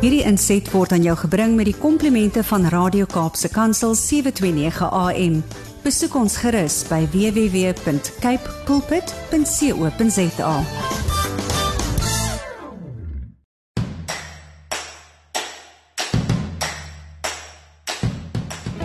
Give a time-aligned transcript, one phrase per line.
[0.00, 5.34] Hierdie inset word aan jou gebring met die komplimente van Radio Kaapse Kansel 729 AM.
[5.84, 10.54] Besoek ons gerus by www.cape pulpit.co.za.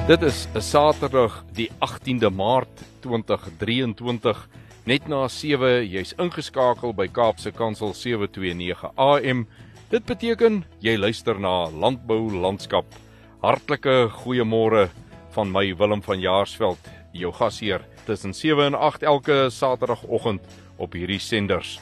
[0.07, 4.49] Dit is 'n Saterdag, die 18de Maart 2023,
[4.83, 9.47] net na 7, jy's ingeskakel by Kaapse Kansel 729 AM.
[9.95, 12.89] Dit beteken jy luister na Landbou Landskap.
[13.39, 14.89] Hartlike goeiemôre
[15.31, 20.43] van my Willem van Jaarsveld, jou gasheer tussen 7 en 8 elke Saterdagoggend
[20.75, 21.77] op hierdie senders.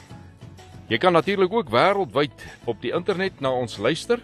[0.86, 4.22] Jy kan natuurlik ook wêreldwyd op die internet na ons luister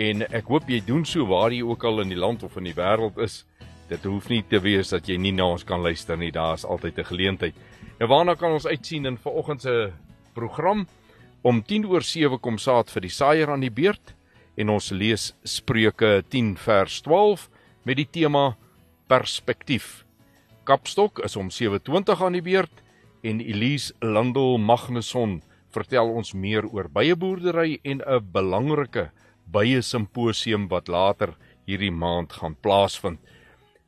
[0.00, 2.70] en ek hoop jy doen so waar jy ook al in die land of in
[2.70, 3.42] die wêreld is.
[3.92, 6.32] Dit hoef nie te wees dat jy nie na ons kan luister nie.
[6.32, 7.54] Daar's altyd 'n geleentheid.
[8.00, 9.92] Nou waarna kan ons uitsien in vanoggend se
[10.32, 10.86] program?
[11.42, 14.14] Om 10 oor 7 kom saad vir die saaier aan die beurt
[14.58, 17.44] en ons lees Spreuke 10 vers 12
[17.86, 18.56] met die tema
[19.06, 20.02] perspektief.
[20.66, 22.82] Kapstok is om 7:20 aan die beurt
[23.22, 29.10] en Elise Landel Magnusson vertel ons meer oor byeboerdery en 'n belangrike
[29.46, 33.20] bye simposium wat later hierdie maand gaan plaasvind.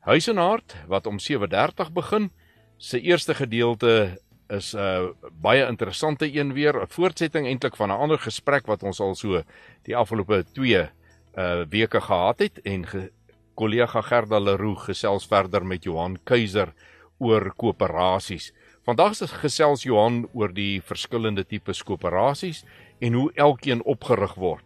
[0.00, 2.30] Huis en hart wat om 7:30 begin.
[2.78, 4.18] Se eerste gedeelte
[4.50, 8.82] is 'n uh, baie interessante een weer, 'n voortsetting eintlik van 'n ander gesprek wat
[8.82, 9.42] ons al so
[9.82, 10.88] die afgelope 2
[11.36, 13.12] uh weke gehad het en ge,
[13.54, 16.72] kollega Gerda Leroux gesels verder met Johan Keiser
[17.18, 18.52] oor koöperasies.
[18.82, 22.64] Vandag is gesels Johan oor die verskillende tipe koöperasies
[22.98, 24.64] en hoe elkeen opgerig word.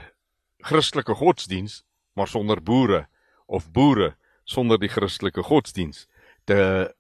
[0.59, 3.07] Christelike godsdiens maar sonder boere
[3.45, 6.07] of boere sonder die Christelike godsdiens
[6.45, 6.94] te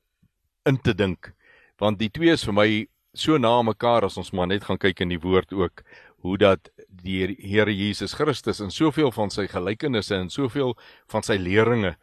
[0.65, 1.33] in te dink
[1.79, 2.69] want die twee is vir my
[3.13, 5.83] so na mekaar as ons maar net gaan kyk in die woord ook
[6.25, 10.73] hoe dat die Here Jesus Christus in soveel van sy gelykenisse en soveel
[11.11, 11.95] van sy leringe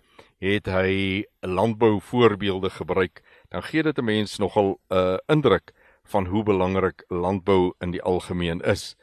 [0.43, 5.73] het hy landbou voorbeelde gebruik, dan gee dit 'n mens nogal 'n uh, indruk
[6.05, 8.97] van hoe belangrik landbou in die algemeen is.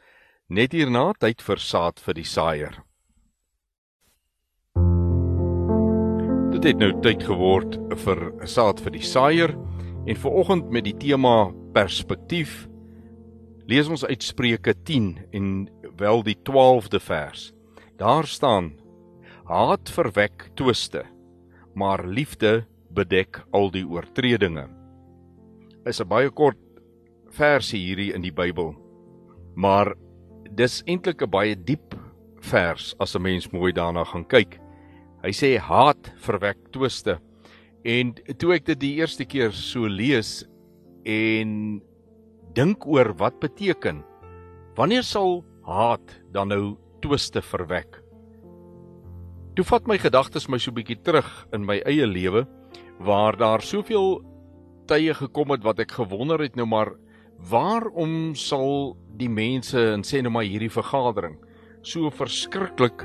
[0.48, 2.82] Net hierna tyd vir saad vir die saaier.
[6.50, 9.56] Dit het nou tyd geword vir saad vir die saaier
[10.06, 12.66] en vir oggend met die tema perspektief
[13.70, 15.50] lees ons uit Spreuke 10 en
[16.00, 17.50] wel die 12de vers.
[18.00, 18.72] Daar staan:
[19.44, 21.04] Haat verwek twiste,
[21.74, 24.66] maar liefde bedek al die oortredinge.
[25.86, 26.58] Is 'n baie kort
[27.30, 28.74] versie hierdie in die Bybel.
[29.54, 29.94] Maar
[30.50, 31.94] dis eintlik 'n baie diep
[32.40, 34.58] vers as 'n mens mooi daarna gaan kyk.
[35.22, 37.20] Hy sê haat verwek twiste.
[37.84, 40.44] En toe ek dit die eerste keer so lees
[41.08, 41.80] en
[42.54, 44.02] dink oor wat beteken
[44.76, 48.00] wanneer sal haat dan nou twiste verwek.
[49.56, 52.46] toe vat my gedagtes my so bietjie terug in my eie lewe
[53.04, 54.20] waar daar soveel
[54.88, 56.94] tye gekom het wat ek gewonder het nou maar
[57.50, 61.36] waarom sal die mense en sê nou maar hierdie vergadering
[61.82, 63.04] so verskriklik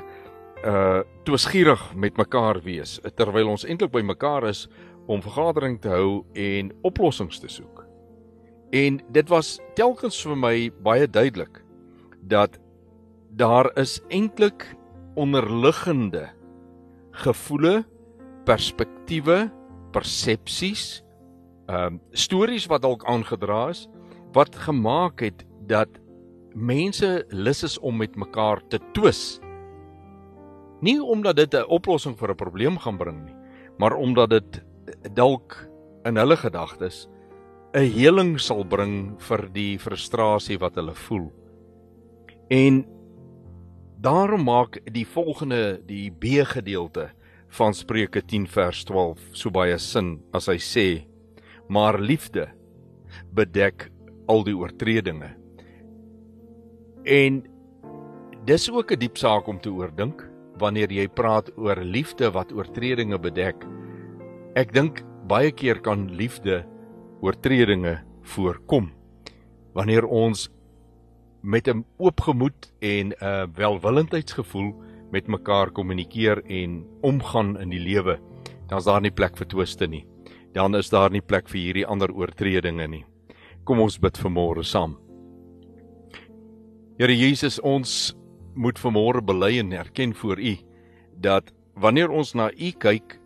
[0.64, 4.68] uh toesgierig met mekaar wees terwyl ons eintlik by mekaar is
[5.10, 7.82] om vergadering te hou en oplossings te soek.
[8.70, 10.54] En dit was telkens vir my
[10.86, 11.62] baie duidelik
[12.22, 12.58] dat
[13.36, 14.64] daar is eintlik
[15.16, 16.28] onderliggende
[17.10, 17.84] gevoele,
[18.44, 19.46] perspektiewe,
[19.92, 21.02] persepsies,
[21.66, 23.86] ehm um, stories wat dalk aangedra is
[24.36, 25.88] wat gemaak het dat
[26.54, 29.40] mense lus is om met mekaar te twis.
[30.80, 33.36] Nie omdat dit 'n oplossing vir 'n probleem gaan bring nie,
[33.78, 34.64] maar omdat dit
[35.14, 35.68] dalk
[36.04, 37.08] in hulle gedagtes
[37.74, 41.32] 'n heling sal bring vir die frustrasie wat hulle voel.
[42.48, 42.84] En
[44.00, 47.10] daarom maak die volgende die B gedeelte
[47.48, 51.06] van Spreuke 10 vers 12 so baie sin as hy sê:
[51.68, 52.48] "Maar liefde
[53.32, 53.90] bedek
[54.26, 55.34] al die oortredinge."
[57.04, 57.42] En
[58.44, 63.18] dis ook 'n diep saak om te oordink wanneer jy praat oor liefde wat oortredinge
[63.18, 63.64] bedek.
[64.56, 66.64] Ek dink baie keer kan liefde
[67.24, 67.98] oortredinge
[68.34, 68.90] voorkom.
[69.76, 70.48] Wanneer ons
[71.42, 74.74] met 'n oop gemoed en 'n welwillendheidsgevoel
[75.10, 78.18] met mekaar kommunikeer en omgaan in die lewe,
[78.68, 80.06] dan is daar nie plek vir twiste nie.
[80.52, 83.04] Dan is daar nie plek vir hierdie ander oortredinge nie.
[83.64, 84.96] Kom ons bid vir môre saam.
[86.98, 88.16] Here Jesus, ons
[88.56, 90.56] moet vanmôre bely en erken voor U
[91.20, 93.18] dat wanneer ons na U kyk,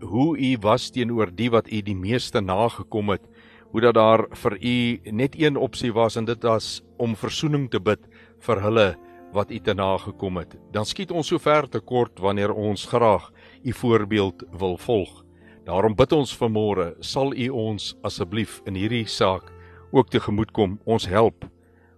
[0.00, 3.24] hoe U was teenoor die wat U die meeste nagekom het,
[3.70, 4.76] hoe dat daar vir U
[5.12, 8.00] net een opsie was en dit was om verzoening te bid
[8.40, 8.88] vir hulle
[9.32, 10.56] wat U te nagekom het.
[10.72, 13.30] Dan skiet ons so ver te kort wanneer ons graag
[13.64, 15.24] U voorbeeld wil volg.
[15.64, 19.52] Daarom bid ons vanmôre, sal U ons asseblief in hierdie saak
[19.92, 21.46] ook tegemoetkom, ons help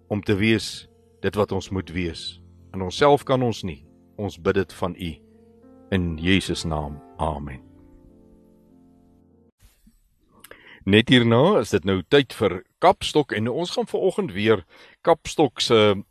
[0.09, 0.89] om te wees
[1.23, 2.42] dit wat ons moet wees.
[2.73, 3.85] In onsself kan ons nie.
[4.17, 5.11] Ons bid dit van U
[5.93, 7.01] in Jesus naam.
[7.21, 7.61] Amen.
[10.85, 14.65] Net hierna is dit nou tyd vir Kapstok en ons gaan vanoggend weer
[15.07, 16.03] Kapstok se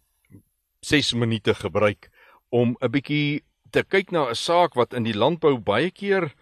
[0.86, 2.08] 6 minute gebruik
[2.50, 6.34] om 'n bietjie te kyk na 'n saak wat in die landbou baie keer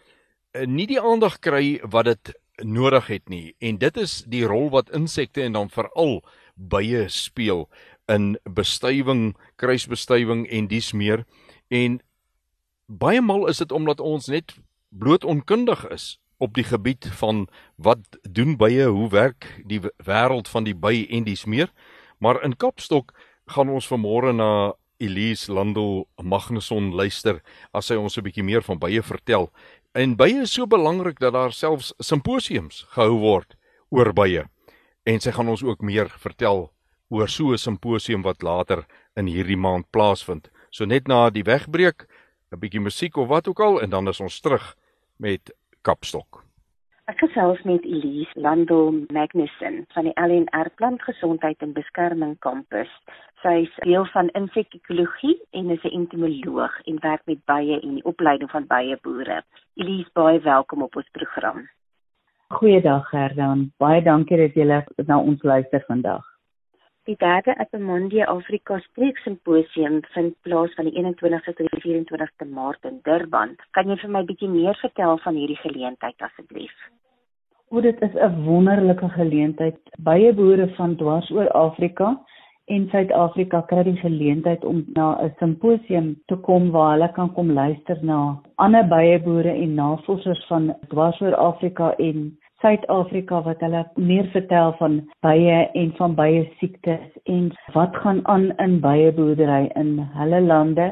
[0.54, 2.34] eh, nie die aandag kry wat dit
[2.64, 6.22] nodig het nie en dit is die rol wat insekte en dan veral
[6.56, 7.70] bye speel
[8.10, 11.26] in bestuiving, kruisbestuiving en dies meer.
[11.70, 12.00] En
[12.86, 14.58] baie maal is dit omdat ons net
[14.90, 20.66] bloot onkundig is op die gebied van wat doen bye, hoe werk die wêreld van
[20.66, 21.70] die by en dies meer.
[22.18, 23.14] Maar in Kapstok
[23.54, 27.40] gaan ons vanmôre na Elise Landel Magnusson luister
[27.72, 29.52] as sy ons 'n bietjie meer van bye vertel.
[29.94, 33.56] En bye is so belangrik dat daar selfs simposiums gehou word
[33.90, 34.44] oor bye.
[35.06, 36.72] En sy gaan ons ook meer vertel
[37.10, 38.86] oor so 'n simposium wat later
[39.16, 40.50] in hierdie maand plaasvind.
[40.70, 42.08] So net na die wegbreek,
[42.52, 44.76] 'n bietjie musiek of wat ook al en dan is ons terug
[45.18, 46.44] met Kapstok.
[47.10, 52.92] Ek gesels met Elise Landel Magnussen van die LNR Plantgesondheid en Beskerming kampus.
[53.42, 58.06] Sy is deel van insekekologie en is 'n entomoloog en werk met bye en die
[58.06, 59.44] opleiding van byeboere.
[59.74, 61.70] Elise, baie welkom op ons program.
[62.48, 63.72] Goeiedag Gerdan.
[63.78, 66.39] Baie dankie dat jy na ons luister vandag.
[67.10, 73.00] Die derde Epimondia Afrika Spreeksimposium vind plaas van die 21ste tot die 24ste Maart in
[73.08, 73.56] Durban.
[73.74, 76.76] Kan jy vir my bietjie meer vertel van hierdie geleentheid asseblief?
[77.74, 79.80] O, dit is 'n wonderlike geleentheid.
[79.98, 82.12] Baie boere van dwars oor Afrika
[82.66, 87.50] en Suid-Afrika kry die geleentheid om na 'n simposium te kom waar hulle kan kom
[87.52, 93.86] luister na ander baie boere en navorsers van dwars oor Afrika en Suid-Afrika wat hulle
[93.96, 99.70] meer vertel van bye en van bye siektes en wat gaan aan in bye boerdery
[99.80, 100.90] in hulle lande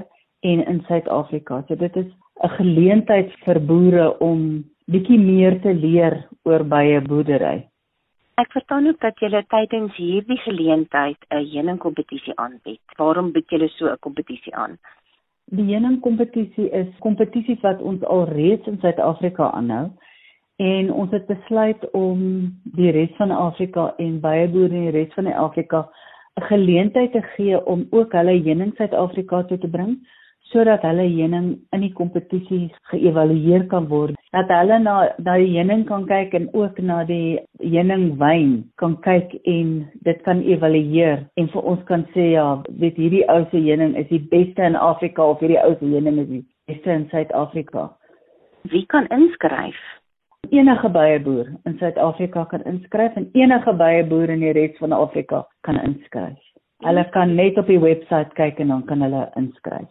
[0.48, 1.64] en in Suid-Afrika.
[1.68, 2.08] So dit is
[2.44, 7.68] 'n geleentheid vir boere om bietjie meer te leer oor bye boerdery.
[8.38, 12.82] Ek verstaan ook dat julle tydens hierdie geleentheid 'n heuningkompetisie aanbied.
[12.98, 14.78] Waarom bied julle so 'n kompetisie aan?
[15.46, 19.90] Die heuningkompetisie is kompetisies wat ons al reeds in Suid-Afrika aanhou
[20.58, 22.20] en ons het besluit om
[22.78, 25.88] die res van Afrika en baie boere in die res van Afrika
[26.38, 29.98] 'n geleentheid te gee om ook hulle heuning Suid-Afrika toe te bring
[30.52, 34.16] sodat hulle heuning in die kompetisie geëvalueer kan word.
[34.32, 39.34] dat hulle na na die heuning kan kyk en ook na die heuningwyn kan kyk
[39.44, 39.70] en
[40.08, 44.10] dit kan evalueer en vir ons kan sê ja, weet hierdie ou se heuning is
[44.10, 47.90] die beste in Afrika of hierdie ou se heuning is die beste in Suid-Afrika.
[48.72, 49.80] Wie kan inskryf?
[50.50, 55.80] Enige byeboer in Suid-Afrika kan inskryf en enige byeboer in die res van Afrika kan
[55.82, 56.40] inskryf.
[56.86, 59.90] Hulle kan net op die webwerf kyk en dan kan hulle inskryf.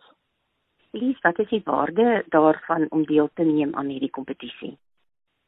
[0.97, 4.77] Lies, wat is die waarde daarvan om deel te neem aan hierdie kompetisie?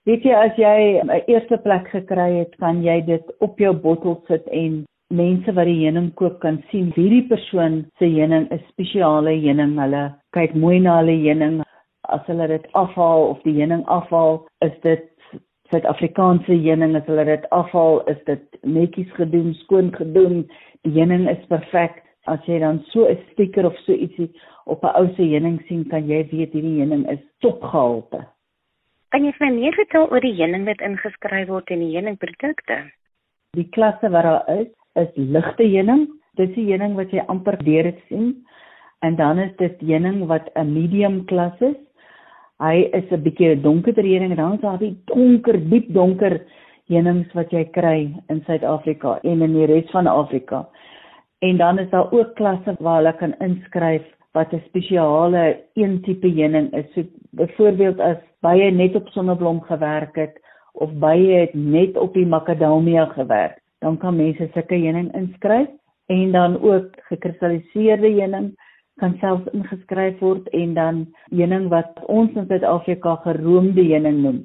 [0.08, 4.22] Weet jy as jy 'n eerste plek gekry het, kan jy dit op jou bottel
[4.26, 9.32] sit en mense wat die heuning koop kan sien hierdie persoon se heuning is spesiale
[9.40, 9.78] heuning.
[9.78, 11.62] Hulle kyk mooi na hulle heuning.
[12.08, 15.04] As hulle dit afhaal of die heuning afhaal, is dit
[15.68, 16.96] Suid-Afrikaanse heuning.
[16.96, 20.46] As hulle dit afhaal, is dit netjies gedoen, skoon gedoen.
[20.86, 22.02] Die heuning is perfek.
[22.28, 24.30] As jy dan so 'n stiker of so ietsie
[24.64, 28.24] op 'n ou se heuning sien, kan jy weet hierdie heuning is topgehalte.
[29.08, 32.76] Kan jy vir my meer vertel oor die heuning wat ingeskryf word in die heuningprodukte?
[33.56, 36.08] Die klasse wat daar is, is ligte heuning.
[36.36, 38.46] Dit is die heuning wat jy amper deur dit sien.
[39.00, 41.76] En dan is dit heuning wat 'n medium klas is.
[42.58, 46.40] Hy is 'n bietjie donkerder heuning en dan is daar die donker, diep donker
[46.88, 50.66] heunings wat jy kry in Suid-Afrika en in die res van Afrika.
[51.38, 54.02] En dan is daar ook klasse waar hulle kan inskryf
[54.34, 56.92] wat 'n spesiale een tipe heuning is.
[56.94, 60.40] So byvoorbeeld as baie net op sonneblom gewerk het
[60.72, 65.68] of baie het net op die makadamia gewerk, dan kan mense sulke heuning inskryf
[66.06, 68.54] en dan ook gekristalliseerde heuning
[69.00, 74.40] kan self ingeskryf word en dan heuning wat ons in Suid-Afrika geroomde heuning noem.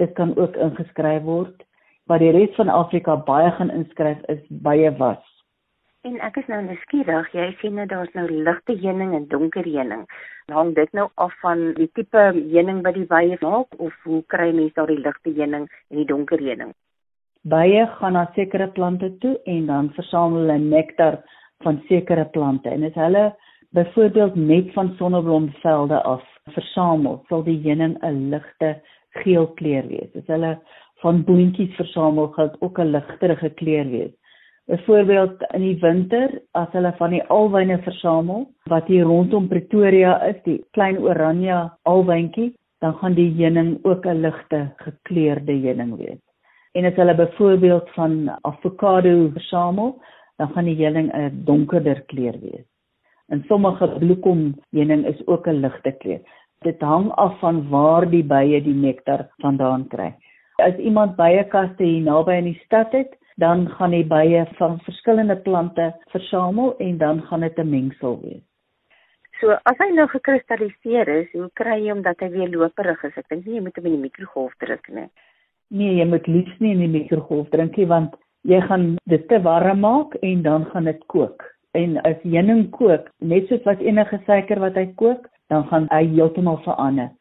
[0.00, 1.62] Dit kan ook ingeskryf word.
[2.10, 5.22] Wat die res van Afrika baie gaan inskryf is baie was.
[6.02, 10.00] En ek is nou nuuskierig, jy sien nou daar's nou ligte heuning en donker heuning.
[10.50, 14.48] Hang dit nou af van die tipe heuning wat die bye maak of hoe kry
[14.50, 16.72] mense daardie ligte heuning en die donker heuning?
[17.46, 21.20] Bye gaan na sekere plante toe en dan versamel hulle nektar
[21.62, 23.24] van sekere plante en as hulle
[23.72, 28.80] byvoorbeeld net van sonneblomvelde af versamel, sal die heuning 'n ligte
[29.22, 30.16] geel kleur wees.
[30.16, 30.58] As hulle
[31.02, 34.14] van boontjies versamel, gaan dit ook 'n ligterige kleur wees.
[34.66, 40.36] Byvoorbeeld in die winter as hulle van die alwyne versamel wat hier rondom Pretoria is,
[40.44, 46.20] die klein oranje alwyntjie, dan gaan die heuning ook 'n ligte gekleurde heuning wees.
[46.72, 50.02] En as hulle byvoorbeeld van avokado versamel,
[50.36, 52.71] dan gaan die heuning 'n donkerder kleur wees.
[53.32, 54.40] En sommige bloekom
[54.76, 56.20] heuning is ook 'n ligte kleur.
[56.60, 60.14] Dit hang af van waar die bye die nektar vandaan kry.
[60.56, 64.80] As iemand bye kaste hier naby in die stad het, dan gaan die bye van
[64.80, 68.42] verskillende plante versamel en dan gaan dit 'n mengsel wees.
[69.40, 73.16] So as hy nou gekristalliseer is, hoe kry jy hom dat hy weer loperig is?
[73.16, 75.08] Ek dink nie jy moet hom in die mikrogolf druk nie.
[75.68, 79.42] Nee, jy moet liefs nie in die mikrogolf drink nie want jy gaan dit te
[79.42, 81.42] warm maak en dan gaan dit kook.
[81.74, 86.04] En as heuning kook, net soos wat enige suiker wat hy kook, dan gaan hy
[86.14, 87.12] heeltemal verander.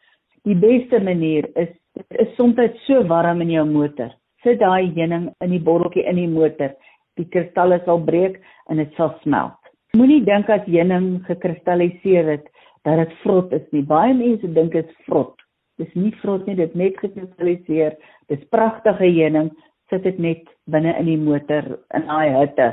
[0.47, 4.11] Die beste manier is dit is soms so warm in jou motor
[4.43, 6.73] sit daai heuning in die botteltjie in die motor.
[7.19, 8.39] Die kristalle sal breek
[8.69, 9.57] en dit sal smelt.
[9.97, 12.47] Moenie dink as heuning gekristalliseer het
[12.87, 13.83] dat dit vrot is nie.
[13.85, 15.35] Baie mense dink dit is vrot.
[15.81, 17.97] Dis nie vrot nie, dit net gekristalliseer.
[18.31, 19.51] Dis pragtige heuning.
[19.91, 21.67] Sit dit net binne in die motor
[21.97, 22.71] in daai hitte.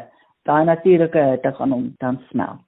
[0.49, 2.65] Daai natuurlike hitte gaan hom dan smelt.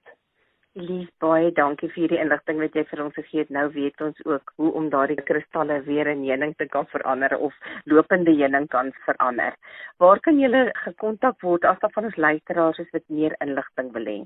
[0.77, 3.51] Lief baie dankie vir hierdie inligting wat jy vir ons gegee het.
[3.55, 7.53] Nou weet ons ook hoe om daardie kristalle weer in heuning te kan verander of
[7.89, 9.51] lopende heuning kan verander.
[9.99, 14.05] Waar kan julle gekontak word as daar van ons luisteraars is wat meer inligting wil
[14.13, 14.19] hê?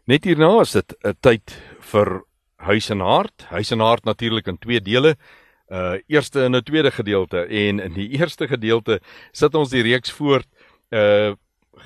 [0.10, 2.24] Net hierna is dit 'n tyd vir
[2.58, 3.46] Huis en Hart.
[3.50, 5.16] Huis en Hart natuurlik in twee dele.
[5.70, 9.00] Uh eerste en 'n tweede gedeelte en in die eerste gedeelte
[9.32, 10.48] sit ons die reeks voort
[10.90, 11.34] uh,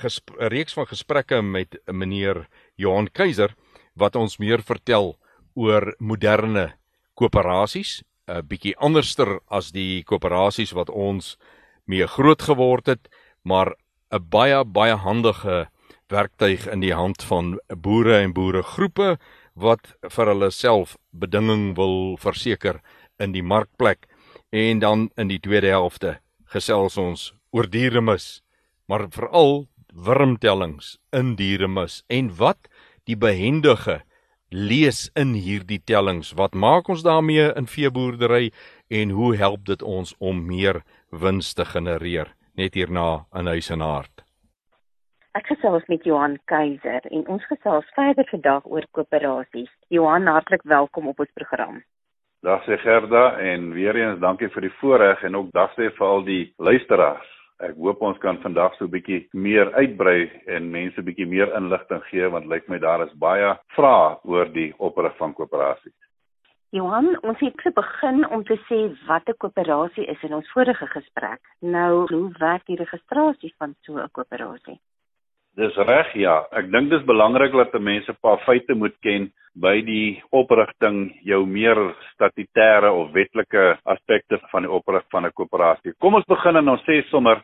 [0.04, 3.54] 'n reeks van gesprekke met meneer Johan Keiser
[3.96, 5.18] wat ons meer vertel
[5.54, 6.74] oor moderne
[7.16, 11.38] koöperasies, 'n bietjie anderster as die koöperasies wat ons
[11.86, 13.10] mee groot geword het,
[13.44, 13.76] maar
[14.12, 15.68] 'n baie baie handige
[16.10, 19.18] werktuig in die hand van boere en boeregroepe
[19.54, 22.82] wat vir hulle self bedinging wil verseker
[23.20, 24.06] in die markplek
[24.52, 28.42] en dan in die tweede helfte gesels ons oor dieremis
[28.88, 32.04] maar veral wurmtellings in dieremis.
[32.08, 32.68] En wat
[33.08, 34.02] die behendige
[34.50, 36.34] lees in hierdie tellings?
[36.38, 38.52] Wat maak ons daarmee in veeboerdery
[38.88, 43.82] en hoe help dit ons om meer wins te genereer net hierna in huis en
[43.82, 44.24] hart?
[45.36, 49.72] Ek gesels met Johan Keiser en ons gesels verder vandag oor koöperasies.
[49.92, 51.82] Johan, hartlik welkom op ons program.
[52.46, 56.08] Dag sê Gerda en weer eens dankie vir die voorreg en ook dag sê vir
[56.08, 57.32] al die luisteraars.
[57.68, 62.04] Ek hoop ons kan vandag so 'n bietjie meer uitbrei en mense bietjie meer inligting
[62.12, 66.05] gee want lyk my daar is baie vrae oor die oprig van koöperasies.
[66.70, 71.40] Johan, ons het begin om te sê wat 'n koöperasie is in ons vorige gesprek.
[71.62, 74.80] Nou, hoe werk die registrasie van so 'n koöperasie?
[75.56, 76.48] Dis reg ja.
[76.52, 81.46] Ek dink dis belangrik dat mense 'n paar feite moet ken by die oprigting jou
[81.46, 85.94] meer statutêre of wetlike aspekte van die oprig van 'n koöperasie.
[86.00, 87.42] Kom ons begin en ons sê sommer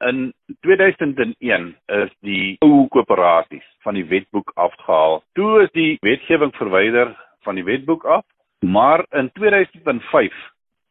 [0.00, 5.22] in 2001 is die ou koöperasies van die wetboek afgehaal.
[5.34, 8.24] Toe is die wetgewing verwyder van die wetboek af,
[8.64, 10.32] maar in 2005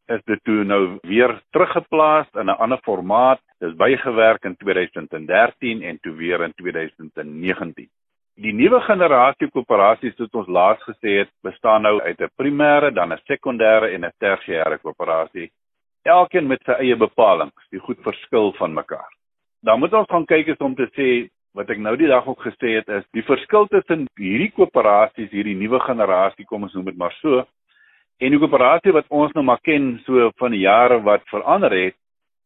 [0.05, 3.41] is dit toe nou weer teruggeplaas in 'n ander formaat.
[3.59, 7.89] Dis bygewerk in 2013 en toe weer in 2019.
[8.35, 13.13] Die nuwe generasie koöperasies wat ons laas gesê het, bestaan nou uit 'n primêre, dan
[13.13, 15.51] 'n sekondêre en 'n tersiêre koöperasie.
[16.03, 17.61] Elkeen met sy eie bepalinge.
[17.69, 19.13] Die goed verskil van mekaar.
[19.61, 22.41] Dan moet ons gaan kyk is om te sê wat ek nou die dag ook
[22.41, 26.97] gesê het is die verskil tussen hierdie koöperasies, hierdie nuwe generasie, kom ons noem dit
[26.97, 27.45] maar so,
[28.21, 31.95] En die koöperasie wat ons nou maar ken so van die jare wat verander het,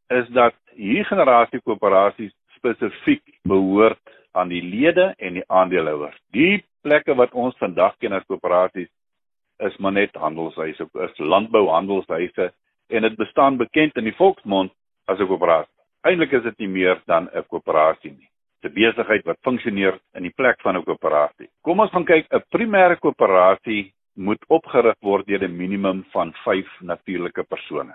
[0.10, 6.18] is dat hierdie generasie koöperasies spesifiek behoort aan die lede en die aandeelhouers.
[6.32, 8.90] Die plekke wat ons vandag ken as koöperasies
[9.66, 12.52] is maar net handelshuise, is landbouhandelshuise
[12.94, 14.72] en dit bestaan bekend in die volksmond
[15.08, 15.74] as 'n koöperasie.
[16.04, 18.30] Eintlik is dit nie meer dan 'n koöperasie nie.
[18.62, 21.50] Dit 'n besigheid wat funksioneer in die plek van 'n koöperasie.
[21.64, 26.66] Kom ons gaan kyk 'n primêre koöperasie moet opgerig word deur 'n minimum van 5
[26.82, 27.94] natuurlike persone.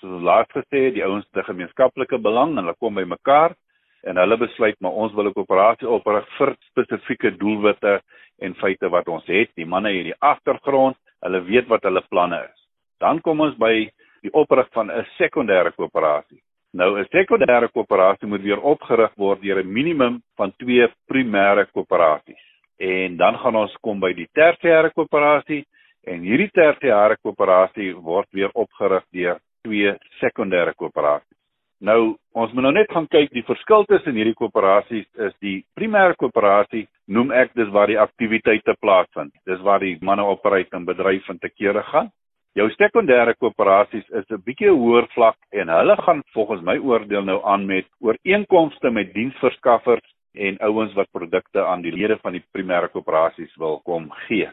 [0.00, 3.04] Soos ons laas gesê het, die ouens het 'n gemeenskaplike belang en hulle kom by
[3.04, 3.54] mekaar
[4.02, 8.00] en hulle besluit maar ons wil 'n koöperasie oprig vir spesifieke doelwitte
[8.38, 9.50] en feite wat ons het.
[9.54, 12.66] Die manne in die agtergrond, hulle weet wat hulle planne is.
[12.98, 13.90] Dan kom ons by
[14.22, 16.40] die oprig van 'n sekondêre koöperasie.
[16.72, 22.48] Nou 'n sekondêre koöperasie moet weer opgerig word deur 'n minimum van 2 primêre koöperasies
[22.78, 25.64] en dan gaan ons kom by die tersiêre koöperasie
[26.06, 31.34] en hierdie tersiêre koöperasie word weer opgerig deur twee sekondêre koöperasies.
[31.78, 36.16] Nou, ons moet nou net gaan kyk die verskil tussen hierdie koöperasies is die primêre
[36.18, 39.34] koöperasie noem ek dis waar die aktiwiteite plaasvind.
[39.46, 42.10] Dis waar die manne operate en bedryf en te kere gaan.
[42.58, 47.40] Jou sekondêre koöperasies is 'n bietjie hoër vlak en hulle gaan volgens my oordeel nou
[47.44, 52.88] aan met ooreenkomste met diensverskaffers en ouens wat produkte aan die lede van die primêre
[52.92, 54.50] koöperasies wil kom gee.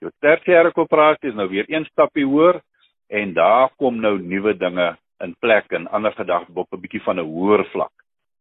[0.00, 2.60] Jou tersiêre koöperasie is nou weer een stapie hoër
[3.08, 7.18] en daar kom nou nuwe dinge in plek en ander gedagte op 'n bietjie van
[7.18, 7.92] 'n hoër vlak.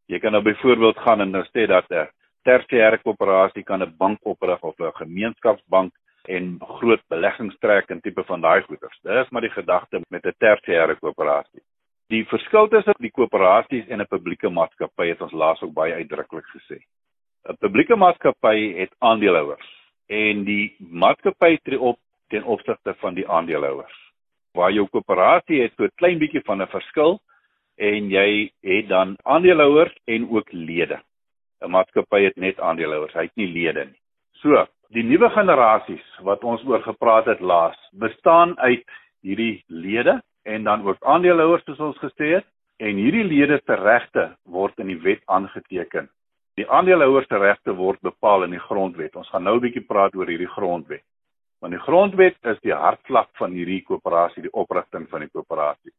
[0.08, 2.08] Jy kan nou byvoorbeeld gaan en nou sê dat 'n
[2.44, 5.94] tersiêre koöperasie kan 'n bank oprig of 'n gemeenskapsbank
[6.26, 9.00] en groot beleggings trek in tipe van daai goederes.
[9.02, 11.62] Dit is maar die gedagte met 'n tersiêre koöperasie.
[12.08, 16.46] Die verskil tussen die koöperasies en 'n publieke maatskappy het ons laas ook baie uitdruklik
[16.56, 16.80] gesê.
[17.50, 19.68] 'n Publieke maatskappy het aandeelhouers
[20.08, 23.98] en die maatskappy tree op ten opsigte van die aandeelhouers.
[24.54, 27.20] Waar jou koöperasie het so 'n klein bietjie van 'n verskil
[27.76, 31.02] en jy het dan aandeelhouers en ook lede.
[31.62, 34.00] 'n Maatskappy het net aandeelhouers, hy het nie lede nie.
[34.32, 38.86] So, die nuwe generasies wat ons oor gepraat het laas, bestaan uit
[39.22, 42.46] hierdie lede en dan ook aandeelhouers soos ons gesê het
[42.80, 46.08] en hierdie lede se regte word in die wet aangeteken.
[46.58, 49.16] Die aandeelhouers se regte word bepaal in die grondwet.
[49.16, 51.04] Ons gaan nou 'n bietjie praat oor hierdie grondwet.
[51.60, 55.92] Want die grondwet is die hartslag van hierdie koöperasie, die oprigting van die koöperasie.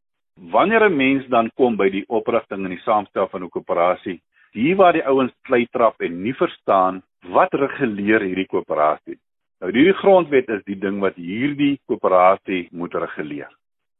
[0.50, 4.20] Wanneer 'n mens dan kom by die oprigting en die saamstel van 'n koöperasie,
[4.52, 9.18] hier waar die ouens klei trap en nie verstaan wat reguleer hierdie koöperasie.
[9.60, 13.50] Nou hierdie grondwet is die ding wat hierdie koöperasie moet reguleer.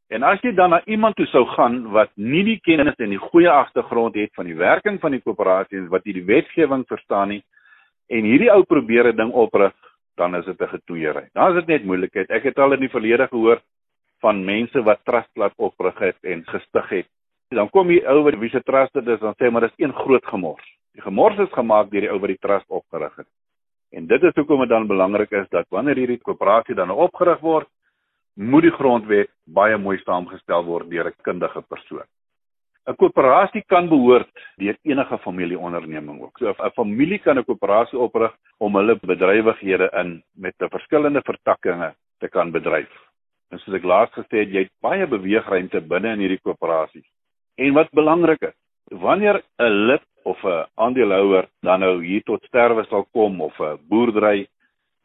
[0.09, 3.21] En as jy dan na iemand toe sou gaan wat nie die kennis en die
[3.21, 7.43] goeie agtergrond het van die werking van die koöperasie en wat hierdie wetgewing verstaan nie
[8.09, 9.73] en hierdie ou probeer 'n ding oprig,
[10.17, 11.29] dan is dit 'n getoeiery.
[11.33, 12.29] Dan is dit net moeilikheid.
[12.29, 13.61] Ek het al in die verlede gehoor
[14.19, 17.07] van mense wat trust laat oprig het en gestig het.
[17.49, 19.93] Dan kom hier ou wat wie se trust dit is, dan sê maar dis een
[19.93, 20.65] groot gemors.
[20.93, 23.27] Die gemors is gemaak deur die ou wat die trust opgerig het.
[23.91, 27.67] En dit is hoekom dit dan belangrik is dat wanneer hierdie koöperasie dan opgerig word,
[28.39, 32.07] moet die grondwet baie mooi saamgestel word deur 'n kundige persoon.
[32.87, 36.37] 'n Koöperasie kan behoort deur enige familieonderneming ook.
[36.37, 41.95] So 'n familie kan 'n koöperasie oprig om hulle bedrywighede in met 'n verskillende vertakkings
[42.19, 42.91] te kan bedryf.
[43.51, 47.07] En soos ek laas gesê het, jy het baie beweegruimte binne in hierdie koöperasies.
[47.57, 48.55] En wat belangrik is,
[48.91, 53.79] wanneer 'n lid of 'n aandeelhouer dan nou hier tot sterwe sal kom of 'n
[53.89, 54.47] boerdery,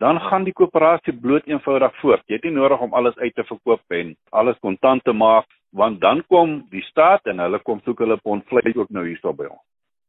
[0.05, 2.25] dan gaan die koöperasie bloot eenvoudig voort.
[2.29, 6.01] Jy het nie nodig om alles uit te verkoop en alles kontant te maak want
[6.03, 9.49] dan kom die staat en hulle kom soek hulle pond vleis ook nou hierso by
[9.49, 9.63] ons.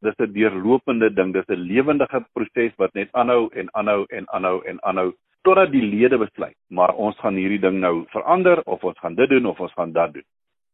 [0.04, 4.62] Dis 'n deurlopende ding, dis 'n lewendige proses wat net aanhou en aanhou en aanhou
[4.66, 9.00] en aanhou totdat die lede besluit, maar ons gaan hierdie ding nou verander of ons
[9.00, 10.28] gaan dit doen of ons gaan dat doen.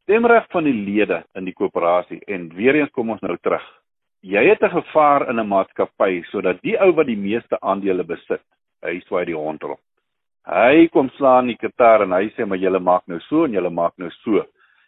[0.03, 3.63] Stemreg van die lede in die koöperasie en weer eens kom ons nou terug.
[4.21, 8.41] Jy het 'n gevaar in 'n maatskappy sodat die ou wat die meeste aandele besit,
[8.85, 9.79] hy swaai die hond rond.
[10.47, 13.69] Hy kom slaan die kitaar en hy sê maar julle maak nou so en julle
[13.69, 14.43] maak nou so.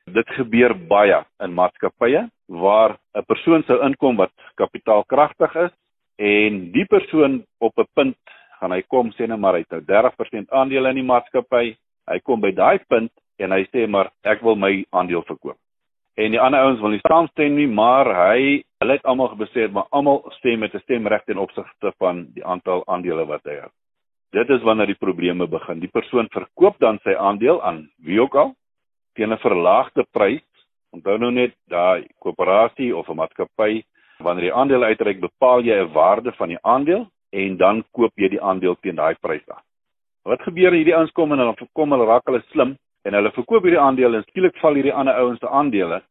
[0.09, 5.73] Dit gebeur baie in maatskappye waar 'n persoon sou inkom wat kapitaalkragtig is
[6.17, 8.17] en die persoon op 'n punt
[8.59, 11.75] gaan hy kom sê net maar hy het nou 30% aandele in die maatskappy.
[12.07, 15.57] Hy kom by daai punt en hy sê maar ek wil my aandeel verkoop.
[16.15, 19.87] En die ander ouens wil nie saamstem nie, maar hy hulle het almal gebesê maar
[19.91, 23.71] almal stem met 'n stemreg ten opsigte van die aantal aandele wat hy het.
[24.33, 25.77] Dit is wanneer die probleme begin.
[25.79, 28.55] Die persoon verkoop dan sy aandeel aan wie ook al
[29.13, 30.41] teen 'n verlaagde prys.
[30.89, 33.83] Onthou nou net daai koöperasie of 'n maatskappy
[34.17, 38.29] wanneer jy aandele uitreik, bepaal jy 'n waarde van die aandeel en dan koop jy
[38.29, 39.61] die aandeel teen daai prys af.
[40.23, 43.63] Wat gebeur hierdie ouens kom en dan kom hulle raak hulle slim en hulle verkoop
[43.63, 46.01] hierdie aandele en skielik val hierdie ander ouens se aandele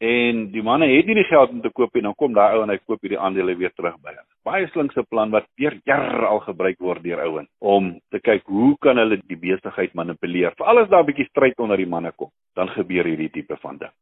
[0.00, 2.62] en die manne het nie die geld om te koop en dan kom daai ou
[2.64, 4.24] en hy koop hierdie aandele weer terug by hulle.
[4.48, 8.72] Baie slinkse plan wat deur jare al gebruik word deur ouens om te kyk hoe
[8.80, 10.56] kan hulle die besigheid manipuleer.
[10.56, 13.76] Vir alles daar 'n bietjie stryd onder die manne kom, dan gebeur hierdie tipe van
[13.78, 13.92] ding.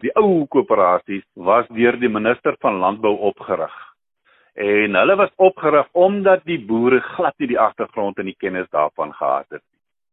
[0.00, 3.74] Die ou koöperasies was deur die minister van landbou opgerig.
[4.54, 9.12] En hulle was opgerig omdat die boere glad nie die agtergrond en die kennis daarvan
[9.12, 9.62] gehad het.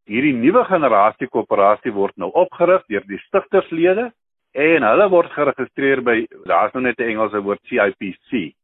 [0.06, 4.12] Hierdie nuwe generasie koöperasie word nou opgerig deur die stigterslede
[4.58, 6.16] en hulle word geregistreer by
[6.50, 8.54] daar's nou net 'n Engelse woord CIPC.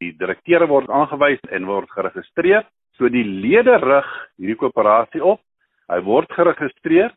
[0.00, 2.62] Die direkteure word aangewys en word geregistreer.
[2.96, 4.06] So die lede rig
[4.38, 5.40] hierdie koöperasie op.
[5.88, 7.10] Hy word geregistreer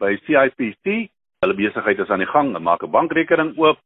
[0.00, 1.10] by CIPC.
[1.42, 3.78] Hulle besigheid is aan die gang, hulle maak 'n bankrekening oop.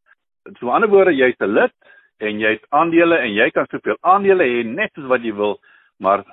[0.47, 1.73] In so 'n ander woorde, jy's 'n lid
[2.21, 5.59] en jy het aandele en jy kan soveel aandele hê net soos wat jy wil,
[5.99, 6.25] maar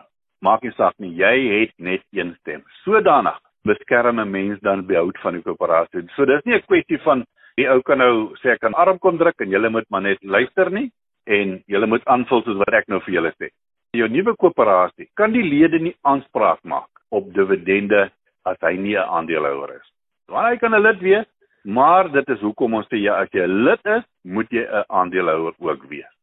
[0.41, 2.63] maak nie saak nie, jy het net een stem.
[2.83, 6.07] Sodanig beskerm 'n mens dan behoud van die koöperasie.
[6.15, 7.25] So dis nie 'n kwessie van
[7.59, 10.21] die ou kan nou sê ek kan arm kom druk en julle moet maar net
[10.23, 10.89] luister nie
[11.27, 13.51] en julle moet aanvul soos wat ek nou vir julle sê.
[13.97, 18.09] Jou nuwe koöperasie kan die lede nie aanspraak maak op dividende
[18.45, 19.87] as hy nie 'n aandeelhouer is.
[20.27, 21.27] Want hy kan 'n lid wees,
[21.65, 24.85] maar dit is hoekom ons sê ja, as jy 'n lid is, moet jy 'n
[24.89, 26.13] aandeelhouer ook wees.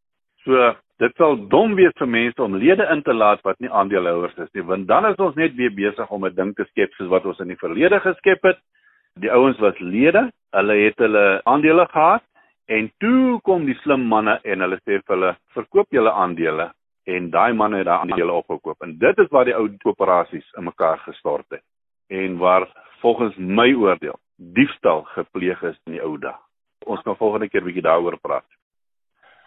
[0.45, 4.39] So dit sal dom wees vir mense om lede in te laat wat nie aandeelhouers
[4.39, 7.09] is nie, want dan is ons net weer besig om 'n ding te skep soos
[7.09, 8.59] wat ons in die verlede geskep het.
[9.21, 12.25] Die ouens was lede, hulle het hulle aandele gehad
[12.67, 16.71] en toe kom die slim manne en hulle sê vir hulle verkoop julle aandele
[17.07, 20.69] en daai manne het daai aandele opgekoop en dit is waar die ou koöperasies in
[20.69, 21.65] mekaar gestort het
[22.11, 22.69] en waar
[23.01, 26.37] volgens my oordeel diefstal gepleeg is in die ou dae.
[26.85, 28.47] Ons gaan volgende keer bietjie daaroor praat.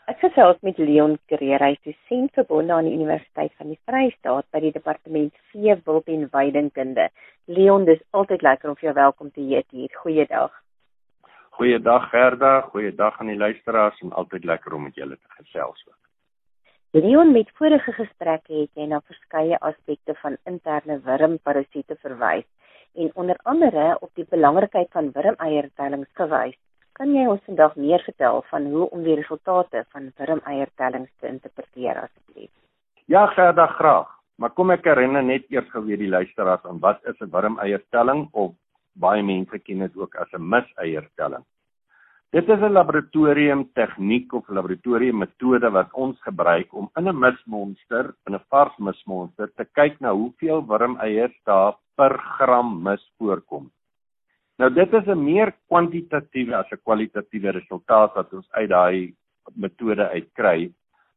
[0.10, 4.48] Ek gesels met Leon Kreer, hy is dosent verbonde aan die Universiteit van die Vrystaat
[4.50, 7.04] by die Departement Vee, Wild en Weidingkunde.
[7.46, 9.92] Leon, dis altyd lekker om vir jou welkom te heet hier.
[10.02, 10.56] Goeiedag.
[11.60, 15.84] Goeiedag Gerda, goeiedag aan die luisteraars en altyd lekker om met julle te gesels.
[16.98, 22.48] Leon, met vorige gesprekke het jy na verskeie aspekte van interne wurmparasiete verwys
[22.98, 26.58] en onder andere op die belangrikheid van wurmeiertellings gewys.
[27.00, 32.02] Kan jy ons vandag meer vertel van hoe om die resultate van wurmeiertellings te interpreteer
[32.02, 32.50] asseblief?
[33.08, 34.10] Ja, Gerda, graag.
[34.36, 38.28] Maar kom ek herinner net eers gou weer die luisteraars aan wat is 'n wurmeiertelling
[38.34, 38.52] of
[39.00, 41.46] baie mense ken dit ook as 'n miseiertelling.
[42.36, 48.14] Dit is 'n laboratorium tegniek of laboratorium metode wat ons gebruik om in 'n mismonster,
[48.28, 53.72] in 'n vars mismonster te kyk na hoeveel wurmeiers daar per gram mis voorkom.
[54.60, 59.16] Nou dit is 'n meer kwantitatiewe as 'n kwalitatiewe resultaat wat ons uit daai
[59.56, 60.72] metode uitkry,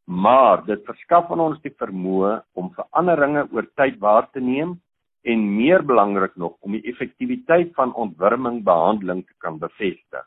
[0.07, 4.81] maar dit verskaf aan ons die vermoë om veranderinge oor tyd waar te neem
[5.25, 10.27] en meer belangrik nog om die effektiwiteit van ontwurming behandeling te kan bevestig.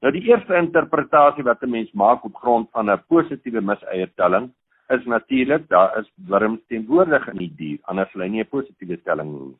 [0.00, 4.50] Nou die eerste interpretasie wat 'n mens maak op grond van 'n positiewe miseiertelling
[4.88, 9.30] is natuurlik daar is wurms teenwoordig in die dier anders hy nie 'n positiewe telling
[9.32, 9.56] nie.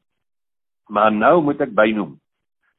[0.88, 2.20] Maar nou moet ek bynoem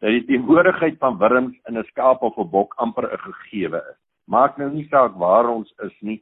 [0.02, 4.00] dat die teenwoordigheid van wurms in 'n skaap of 'n bok amper 'n gegewe is.
[4.28, 6.22] Maak nou nie saak waar ons is nie.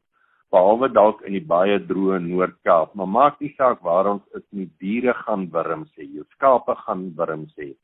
[0.50, 4.66] behalwe dalk in die baie droë Noord-Kaap, maar maak nie saak waar ons is nie,
[4.82, 7.76] diere gaan wurms hê, jou skape gaan wurms hê.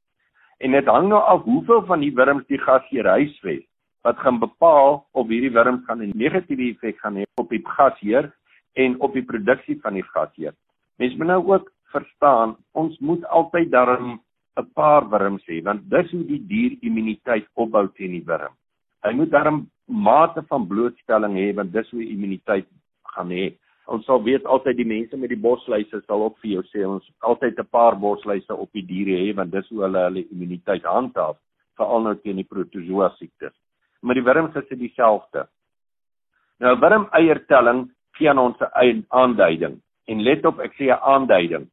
[0.60, 3.64] En dit hang nou af hoeveel van die wurms die gasheer huisves
[4.06, 8.32] wat gaan bepaal of hierdie wurms gaan 'n negatiewe effek gaan hê op die gasheer
[8.74, 10.54] en op die produksie van die gasheer.
[10.98, 14.20] Mens moet nou ook verstaan, ons moet altyd daarin
[14.58, 18.54] 'n paar wurms hê want dis hoe die dier immuniteit opbou teen die wurm.
[19.04, 22.68] Hy moet daarom mate van blootstelling hê want dis hoe immuniteit
[23.16, 23.54] gaan hê.
[23.86, 27.12] Ons sal weet altyd die mense met die bosluise sal ook vir jou sê ons
[27.20, 31.38] altyd 'n paar bosluise op die diere hê want dis hoe hulle hulle immuniteit handhaaf
[31.78, 33.54] veral nou teen die protozoa siektes.
[34.02, 35.48] Maar die wurms is dieselfde.
[36.60, 41.68] Nou wurm eiertelling gee aan ons 'n aanduiding en let op ek sê 'n aanduiding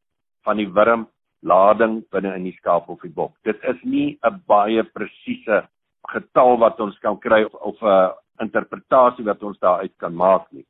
[0.45, 1.07] van die wurm
[1.43, 3.33] lading binne in die skaap of die bok.
[3.45, 5.69] Dit is nie 'n baie presiese
[6.09, 10.67] getal wat ons kan kry of 'n interpretasie wat ons daaruit kan maak nie.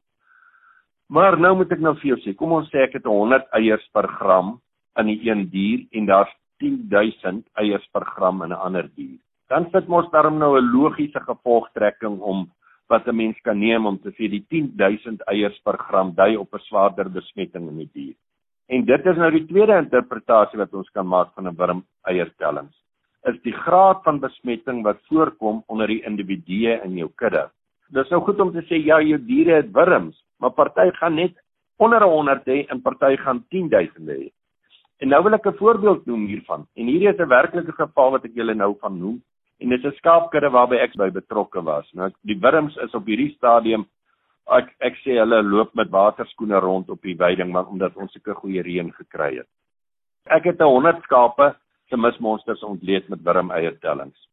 [1.08, 3.86] Maar nou moet ek nou vir jou sê, kom ons sê ek het 100 eiers
[3.92, 4.60] per gram
[4.96, 9.18] in 'n een dier en daar's 10000 eiers per gram in 'n ander dier.
[9.48, 12.50] Dan sit mos daarom nou 'n logiese gevolgtrekking om
[12.88, 16.54] wat 'n mens kan neem om te sê die 10000 eiers per gram dui op
[16.54, 18.14] 'n swaarder besmetting in die dier.
[18.72, 22.82] En dit is nou die tweede interpretasie wat ons kan maak van 'n wurm eiertellings
[23.30, 27.46] is die graad van besmetting wat voorkom onder die individue in jou kudde.
[27.94, 31.36] Dis nou goed om te sê ja, jou diere het wurms, maar party gaan net
[31.76, 34.30] onder 100 hê en party gaan 10000 hê.
[35.02, 36.66] En nou wil ek 'n voorbeeld noem hiervan.
[36.76, 39.22] En hierdie is 'n werklike geval wat ek julle nou van noem.
[39.60, 41.92] En dit is 'n skaapkudde waarby ek by betrokke was.
[41.92, 43.86] Nou die wurms is op hierdie stadium
[44.50, 48.34] ek ek sê hulle loop met waterskoene rond op die weiding maar omdat ons sulke
[48.34, 49.48] goeie reën gekry het.
[50.26, 51.54] Ek het 'n 100 skape
[51.88, 54.28] se mismonsters ontleed met wurmeiertellings.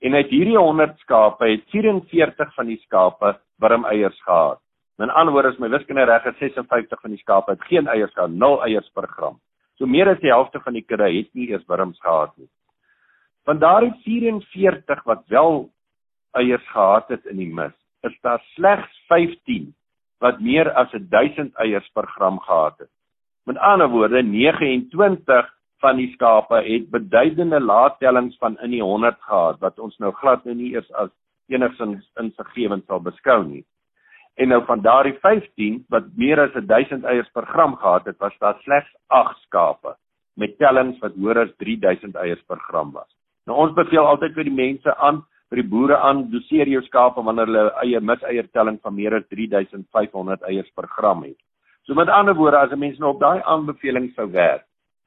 [0.00, 4.60] En uit hierdie 100 skape het 44 van die skape wurmeiers gehad.
[4.98, 8.12] In ander woorde is my wiskunde reg dat 56 van die skape het geen eiers
[8.14, 9.40] gehad, 0 eiers per gram.
[9.78, 12.48] So meer as die helfte van die kudde het nie eers wurms gehad nie.
[13.44, 15.68] Van daardie 44 wat wel
[16.38, 17.74] eiers gehad het in die mis,
[18.08, 19.72] is daar slegs 15
[20.24, 22.90] wat meer as 1000 eiers per gram gehad het.
[23.44, 25.50] Met ander woorde 29
[25.84, 30.44] van die skape het beduidende laatellings van in die 100 gehad wat ons nou glad
[30.44, 31.10] nou nie eers as
[31.52, 33.64] enigsins insiggewend sal beskou nie.
[34.40, 38.34] En nou van daardie 15 wat meer as 1000 eiers per gram gehad het, was
[38.40, 39.94] daar slegs 8 skape
[40.40, 43.10] met tellings wat hoër as 3000 eiers per gram was.
[43.46, 47.22] Nou ons beveel altyd vir die mense aan, vir die boere aan, doseer jou skape
[47.22, 51.38] wanneer hulle eie miseiertelling van meer as 3500 eiers per gram het.
[51.86, 54.64] So met ander woorde, as 'n mens nou op daai aanbeveling sou werk,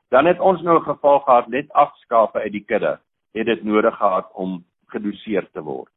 [0.09, 2.99] Dan het ons nou 'n geval gehad net 8 skape uit die kudde
[3.33, 5.91] het dit nodig gehad om gedoseer te word.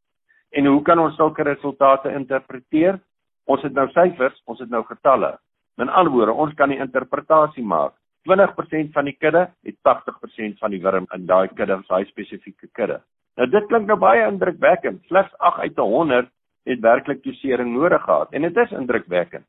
[0.50, 3.00] En hoe kan ons sulke resultate interpreteer?
[3.44, 5.38] Ons het nou syfers, ons het nou getalle.
[5.76, 7.92] In ander woorde, ons kan die interpretasie maak.
[8.22, 13.00] 20% van die kudde het 80% van die wurm in daai kudde, daai spesifieke kudde.
[13.36, 15.04] Nou dit klink nou baie indrukwekkend.
[15.06, 16.30] Slegs 8 uit 100
[16.68, 19.46] het werklik dosering nodig gehad en dit is indrukwekkend.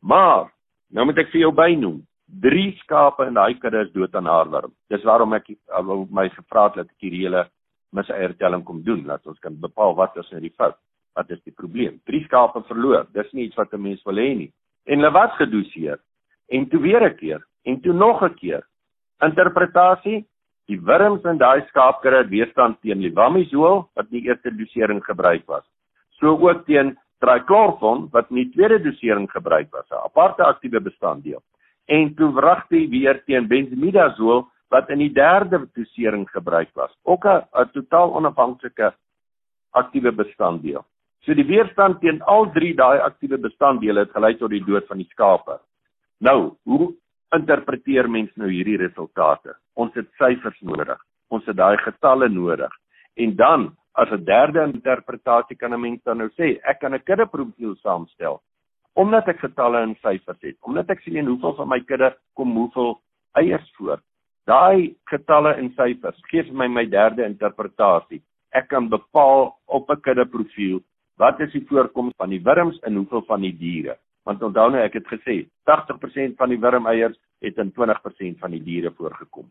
[0.00, 0.50] Maar
[0.90, 2.00] nou moet ek vir jou bynoem,
[2.40, 4.72] drie skape in daai kudde is dood aan haarworm.
[4.90, 5.50] Dis waarom ek
[6.10, 7.46] my gevra het dat ek hierdie hele
[7.96, 10.78] miseiertelling kom doen, dat ons kan bepaal wat is nou die fout.
[11.18, 11.98] Wat is die probleem?
[12.06, 13.08] Drie skape verloor.
[13.12, 14.52] Dis nie iets wat 'n mens wil hê nie.
[14.86, 15.98] En hulle wat gedoseer.
[16.48, 18.62] En toe weer 'n keer en toe nog 'n keer.
[19.20, 20.24] Interpretasie:
[20.70, 25.42] Die wurms in daai skaapkudde het weerstand teen levamisol wat in die eerste dosering gebruik
[25.50, 25.64] was.
[26.20, 31.42] So ook teen trichlorfon wat in die tweede dosering gebruik was, 'n aparte aktiewe bestanddeel
[31.90, 36.92] en toe wragtig weer teen benzimidazole wat in die derde dosering gebruik was.
[37.02, 38.94] Ook 'n totaal onafhanklike
[39.70, 40.84] aktiewe bestanddeel.
[41.20, 44.96] So die weerstand teen al drie daai aktiewe bestanddele het gelei tot die dood van
[44.96, 45.58] die skape.
[46.18, 46.94] Nou, hoe
[47.34, 49.56] interpreteer mens nou hierdie resultate?
[49.80, 51.00] Ons het syfers nodig.
[51.34, 52.72] Ons het daai getalle nodig.
[53.16, 57.02] En dan as 'n derde interpretasie kan 'n mens dan nou sê, ek kan 'n
[57.02, 58.40] kuddeprofiel saamstel
[58.94, 62.98] omdat ek getalle en syfers het, omdat ek sien hoeveel van my kudde kom hoeveel
[63.38, 64.02] eiers voor.
[64.50, 68.22] Daai getalle en syfers gee vir my my derde interpretasie.
[68.52, 70.80] Ek kan bepaal op 'n kudde profiel
[71.16, 73.96] wat is die voorkoms van die wurms en hoeveel van die diere.
[74.24, 78.62] Want onthou nou ek het gesê 80% van die wurmeiers het in 20% van die
[78.62, 79.50] diere voorgekom.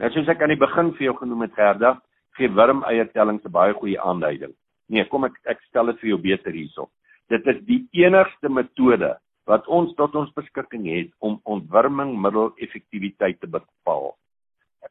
[0.00, 1.90] Nou soos ek aan die begin vir jou genoem het Gerda,
[2.38, 4.54] gee wurmeiertelling 'n baie goeie aanduiding.
[4.88, 6.90] Nee, kom ek ek stel dit vir jou beter hierop.
[7.28, 13.46] Dit is die enigste metode wat ons tot ons beskikking het om ontwurmingmiddel effektiwiteit te
[13.46, 14.16] bepaal.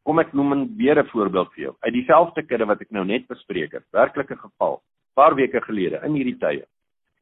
[0.05, 1.75] Kom ek noem 'n weer 'n voorbeeld vir jou.
[1.81, 4.81] Uit dieselfde kudde wat ek nou net bespreek het, werklike geval,
[5.15, 6.65] paar weke gelede in hierdie tye.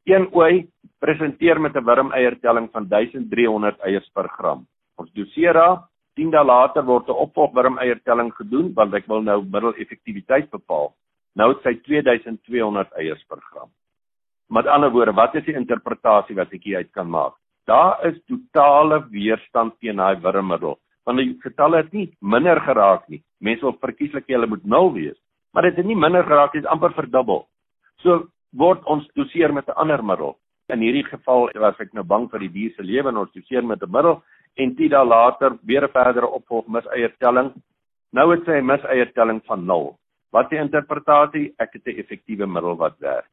[0.06, 0.68] Een ooi
[1.00, 4.68] presenteer met 'n wurmeiertelling van 1300 eiers per gram.
[4.98, 10.50] Ons doseer daar 10 dae later word 'n opvolgwurmeiertelling gedoen want ek wil nou middeleffektiwiteit
[10.52, 10.94] bepaal.
[11.36, 13.70] Nou het sy 2200 eiers per gram.
[14.50, 17.36] Met ander woorde, wat is die interpretasie wat ek hier uit kan maak?
[17.68, 20.78] Daar is totale weerstand teen daai wurmmiddel.
[21.06, 23.22] Want die getalle het nie minder geraak nie.
[23.40, 25.18] Mense wil verkieslik hulle moet nul wees,
[25.54, 27.46] maar dit het nie minder geraak nie, dit is amper verdubbel.
[28.04, 28.28] So
[28.58, 30.38] word ons doseer met 'n ander middel.
[30.70, 33.64] In hierdie geval was ek nou bang vir die dier se lewe en ons doseer
[33.64, 34.24] met 'n middel
[34.58, 37.54] en 10 dae later weer 'n verdere opvolg miseiertelling.
[38.12, 39.98] Nou het sy 'n miseiertelling van 0.
[40.32, 41.54] Wat die interpretasie?
[41.58, 43.30] Ek het 'n effektiewe middel wat werk.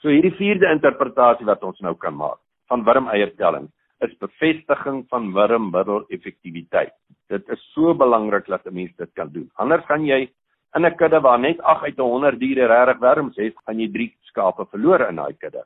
[0.00, 3.70] So hierdie vierde interpretasie wat ons nou kan maak van wurmeiertelling
[4.02, 6.94] is bevestiging van wurmmiddel effektiwiteit.
[7.30, 9.50] Dit is so belangrik dat 'n mens dit kan doen.
[9.54, 10.30] Anders gaan jy
[10.74, 14.16] in 'n kudde waar net 8 uit 100 diere regtig wurms het, gaan jy 3
[14.20, 15.64] skape verloor in daai kudde.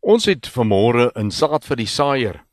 [0.00, 2.44] Ons het vanmôre in saad vir die saaier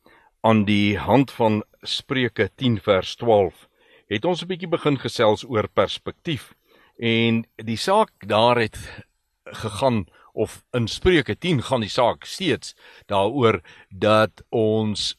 [0.46, 3.68] aan die hand van Spreuke 10 vers 12
[4.08, 6.54] het ons 'n bietjie begin gesels oor perspektief
[6.98, 9.06] en die saak daar het
[9.52, 12.74] gegaan of in Spreuke 10 gaan die saak steeds
[13.06, 15.16] daaroor dat ons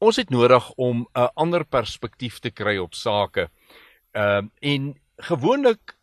[0.00, 3.50] ons het nodig om 'n ander perspektief te kry op sake.
[4.12, 5.96] Ehm uh, en gewoonlik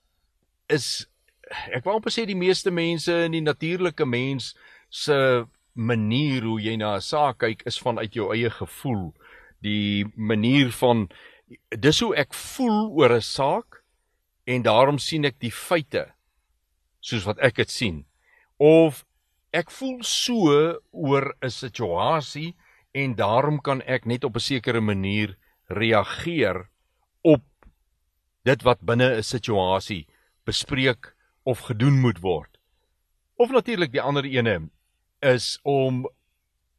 [0.68, 1.08] is
[1.50, 4.56] ek wou amper sê die meeste mense in die natuurlike mens
[4.90, 9.13] se manier hoe jy na 'n saak kyk is vanuit jou eie gevoel.
[9.62, 11.10] Die manier van
[11.70, 13.84] dis hoe ek voel oor 'n saak
[14.46, 16.16] en daarom sien ek die feite
[16.99, 18.05] soos wat ek dit sien
[18.57, 19.03] of
[19.53, 22.55] ek voel so oor 'n situasie
[22.93, 25.38] en daarom kan ek net op 'n sekere manier
[25.69, 26.69] reageer
[27.23, 27.43] op
[28.43, 30.07] dit wat binne 'n situasie
[30.45, 32.57] bespreek of gedoen moet word.
[33.36, 34.69] Of natuurlik die ander ene
[35.21, 36.07] is om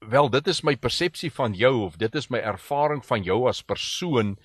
[0.00, 3.62] wel dit is my persepsie van jou of dit is my ervaring van jou as
[3.62, 4.38] persoon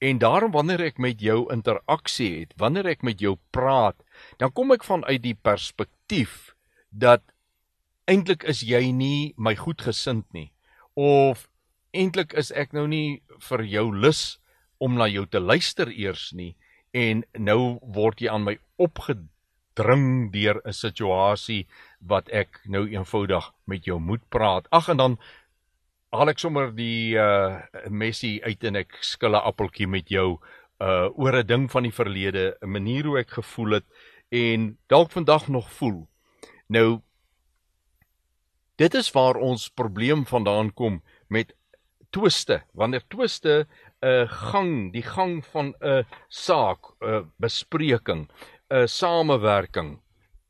[0.00, 3.98] En daarom wanneer ek met jou interaksie het, wanneer ek met jou praat,
[4.38, 6.54] dan kom ek vanuit die perspektief
[6.90, 7.22] dat
[8.10, 10.52] eintlik is jy nie my goedgesind nie
[10.94, 11.48] of
[11.92, 14.38] eintlik is ek nou nie vir jou lus
[14.78, 16.54] om na jou te luister eers nie
[16.96, 21.66] en nou word jy aan my opgedring deur 'n situasie
[22.00, 24.66] wat ek nou eenvoudig met jou moet praat.
[24.72, 25.18] Ag en dan
[26.10, 30.40] haal ek sommer die uh messie uit en ek skille appeltjie met jou
[30.80, 33.86] uh oor 'n ding van die verlede, 'n manier hoe ek gevoel het
[34.30, 36.08] en dalk vandag nog voel.
[36.66, 37.00] Nou
[38.80, 41.54] dit is waar ons probleem vandaan kom met
[42.10, 42.62] twiste.
[42.72, 43.66] Wanneer twiste
[44.00, 48.30] 'n uh, gang, die gang van 'n uh, saak, 'n uh, bespreking,
[48.70, 50.00] 'n uh, samewerking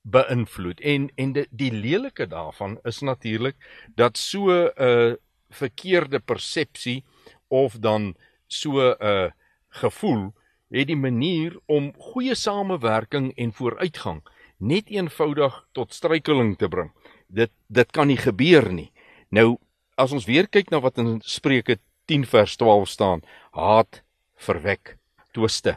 [0.02, 0.80] beïnvloed.
[0.80, 3.56] En en die, die lelike daarvan is natuurlik
[3.94, 5.14] dat so 'n uh,
[5.50, 7.04] verkeerde persepsie
[7.48, 8.14] of dan
[8.46, 9.30] so 'n uh,
[9.68, 10.32] gevoel
[10.70, 14.22] het die manier om goeie samewerking en vooruitgang
[14.60, 16.92] net eenvoudig tot struikeling te bring.
[17.26, 18.90] Dit dit kan nie gebeur nie.
[19.30, 19.58] Nou
[20.00, 21.78] as ons weer kyk na wat in Spreuke
[22.10, 24.02] 10 vers 12 staan, haat
[24.40, 24.96] verwek
[25.34, 25.76] twiste.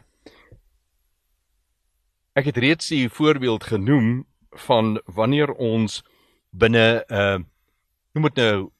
[2.33, 4.25] Ek het reeds die voorbeeld genoem
[4.67, 6.01] van wanneer ons
[6.49, 7.39] binne 'n uh,
[8.13, 8.71] noem dit nou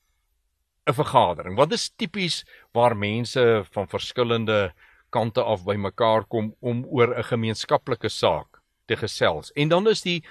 [0.87, 1.55] 'n vergadering.
[1.55, 4.73] Wat is tipies waar mense van verskillende
[5.13, 9.51] kante af bymekaar kom om oor 'n gemeenskaplike saak te gesels.
[9.51, 10.23] En dan is die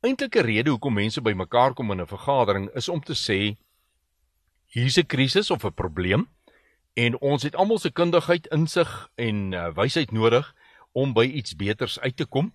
[0.00, 3.56] eintlike rede hoekom mense bymekaar kom in 'n vergadering is om te sê
[4.74, 6.28] hier's 'n krisis of 'n probleem
[6.94, 10.54] en ons het almal se kundigheid, insig en uh, wysheid nodig
[10.92, 12.52] om by iets beters uit te kom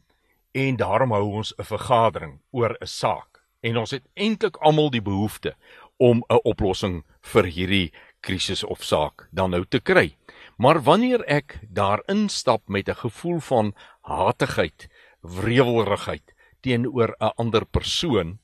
[0.52, 5.02] en daarom hou ons 'n vergadering oor 'n saak en ons het eintlik almal die
[5.02, 5.56] behoefte
[5.98, 10.16] om 'n oplossing vir hierdie krisis of saak dan nou te kry.
[10.62, 14.90] Maar wanneer ek daarin stap met 'n gevoel van hatigheid,
[15.22, 18.40] wrevelrigheid teenoor 'n ander persoon,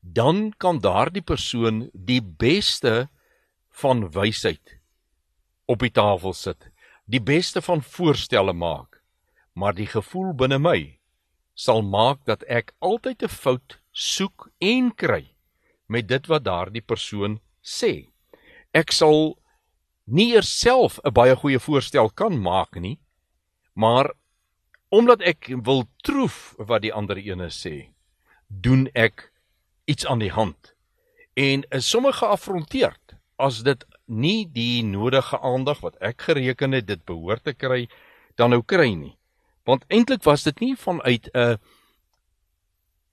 [0.00, 3.10] dan kan daardie persoon die beste
[3.70, 4.78] van wysheid
[5.66, 6.70] op die tafel sit,
[7.04, 9.02] die beste van voorstelle maak,
[9.52, 11.00] maar die gevoel binne my
[11.54, 15.34] sal maak dat ek altyd 'n fout soek en kry
[15.86, 18.08] met dit wat daardie persoon sê.
[18.72, 19.38] Ek sal
[20.08, 22.98] nie eers self 'n baie goeie voorstel kan maak nie,
[23.74, 24.12] maar
[24.88, 27.92] omdat ek wil troef wat die ander ene sê,
[28.48, 29.30] doen ek
[29.84, 30.74] iets aan die hand
[31.36, 37.04] en is sommer geafronteerd as dit nie die nodige aandag wat ek gereken het dit
[37.06, 37.86] behoort te kry
[38.36, 39.14] dan nou kry nie.
[39.66, 41.58] Want eintlik was dit nie vanuit 'n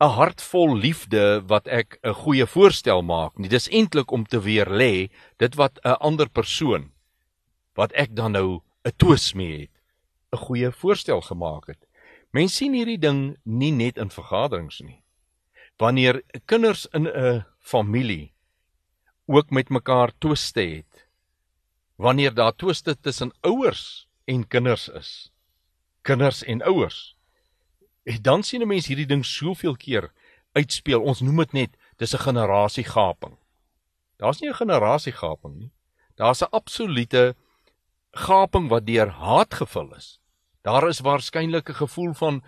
[0.03, 4.39] 'n hart vol liefde wat ek 'n goeie voorstel maak nie dis eintlik om te
[4.47, 6.91] weer lê dit wat 'n ander persoon
[7.79, 9.75] wat ek dan nou 'n twis mee het
[10.33, 11.87] 'n goeie voorstel gemaak het
[12.33, 15.01] mense sien hierdie ding nie net in vergaderings nie
[15.77, 18.33] wanneer kinders in 'n familie
[19.27, 21.07] ook met mekaar twiste het
[21.95, 25.31] wanneer daar twiste tussen ouers en kinders is
[26.05, 27.15] kinders en ouers.
[28.05, 30.11] En dan sien 'n mens hierdie ding soveel keer
[30.51, 31.01] uitspeel.
[31.01, 33.37] Ons noem dit net dis 'n generasiegaping.
[34.17, 35.71] Daar's nie 'n generasiegaping nie.
[36.15, 37.35] Daar's 'n absolute
[38.11, 40.19] gaping wat deur haat gevul is.
[40.61, 42.43] Daar is waarskynlik 'n gevoel van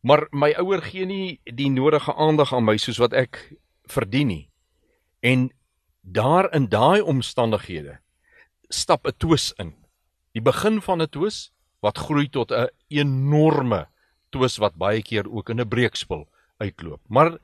[0.00, 3.54] maar my ouer gee nie die nodige aandag aan my soos wat ek
[3.88, 4.50] verdien nie.
[5.20, 5.50] En
[6.00, 8.00] daar in daai omstandighede
[8.68, 9.74] stap 'n twis in.
[10.32, 13.88] Die begin van 'n twis wat groei tot 'n enorme
[14.34, 16.28] twis wat baie keer ook in 'n breekspel
[16.58, 17.00] uitloop.
[17.08, 17.38] Maar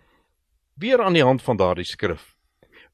[0.74, 2.36] weer aan die hand van daardie skrif.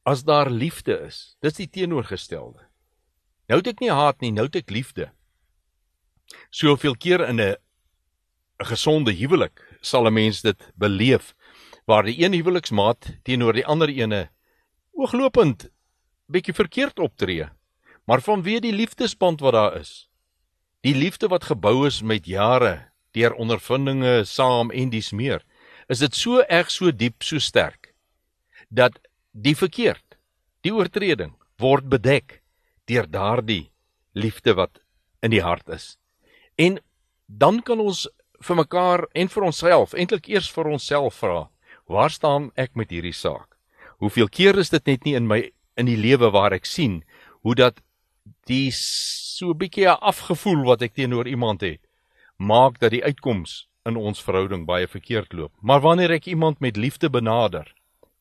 [0.05, 2.61] As daar liefde is, dis die teenoorgestelde.
[3.49, 5.11] Nou het ek nie haat nie, nou het ek liefde.
[6.51, 7.57] Soveel keer in 'n
[8.61, 11.35] 'n gesonde huwelik sal 'n mens dit beleef
[11.87, 14.31] waar die een huweliksmaat teenoor die ander ene
[14.93, 15.71] ooglopend
[16.29, 17.49] bietjie verkeerd optree.
[18.07, 20.09] Maar vanweë die liefdesband wat daar is,
[20.87, 25.43] Die liefde wat gebou is met jare, deur ondervindinge saam en dis meer,
[25.89, 27.95] is dit so erg so diep so sterk
[28.69, 28.99] dat
[29.33, 30.19] die verkeerd,
[30.67, 32.41] die oortreding word bedek
[32.91, 33.71] deur daardie
[34.17, 34.81] liefde wat
[35.23, 35.97] in die hart is.
[36.59, 36.79] En
[37.27, 38.07] dan kan ons
[38.45, 41.47] vir mekaar en vir onsself eintlik eers vir onsself vra,
[41.89, 43.57] waar staan ek met hierdie saak?
[44.03, 45.41] Hoeveel keer is dit net nie in my
[45.77, 47.03] in die lewe waar ek sien
[47.45, 47.81] hoe dat
[48.51, 51.81] die so 'n bietjie afgevoel wat ek teenoor iemand het,
[52.37, 55.53] maak dat die uitkoms in ons verhouding baie verkeerd loop.
[55.61, 57.73] Maar wanneer ek iemand met liefde benader,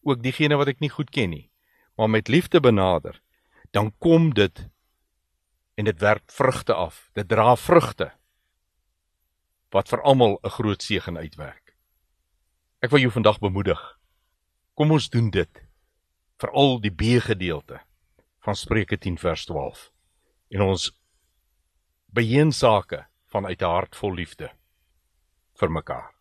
[0.06, 1.50] ook diegene wat ek nie goed ken nie,
[1.98, 3.22] maar met liefde benader,
[3.72, 4.68] dan kom dit
[5.76, 7.10] en dit werp vrugte af.
[7.14, 8.12] Dit dra vrugte
[9.76, 11.76] wat vir almal 'n groot seën uitwerk.
[12.80, 14.00] Ek wil jou vandag bemoedig.
[14.76, 15.64] Kom ons doen dit
[16.38, 17.82] vir al die B gedeelte
[18.40, 19.92] van Spreuke 10 vers 12.
[20.50, 20.92] En ons
[22.14, 23.06] beheen sake
[23.36, 24.50] vanuit 'n hart vol liefde
[25.60, 26.14] vir mekaar.